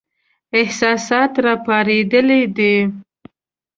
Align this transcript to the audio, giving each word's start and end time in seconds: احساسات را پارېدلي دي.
احساسات 0.61 1.31
را 1.43 1.53
پارېدلي 1.65 2.41
دي. 2.55 2.75